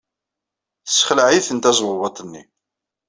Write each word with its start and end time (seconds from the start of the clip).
Tessexleɛ-iten 0.85 1.57
tezwawaḍt-nni. 1.59 2.43